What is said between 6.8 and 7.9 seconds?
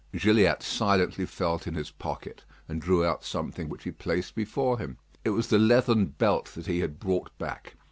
brought back.